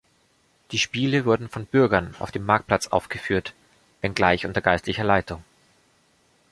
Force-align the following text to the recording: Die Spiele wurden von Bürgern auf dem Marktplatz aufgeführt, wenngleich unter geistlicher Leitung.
Die 0.71 0.79
Spiele 0.79 1.25
wurden 1.25 1.47
von 1.47 1.67
Bürgern 1.67 2.15
auf 2.17 2.31
dem 2.31 2.43
Marktplatz 2.43 2.87
aufgeführt, 2.87 3.53
wenngleich 4.01 4.47
unter 4.47 4.59
geistlicher 4.59 5.03
Leitung. 5.03 5.43